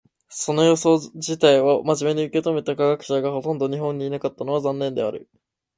[0.29, 5.29] その予想自体を真面目に受け止めた科学者がほとんど日本にいなかったのは残念である。